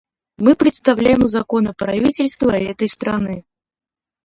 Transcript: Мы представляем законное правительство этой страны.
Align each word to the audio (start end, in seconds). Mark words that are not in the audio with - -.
Мы 0.39 0.55
представляем 0.55 1.27
законное 1.27 1.73
правительство 1.73 2.49
этой 2.49 2.89
страны. 2.89 3.45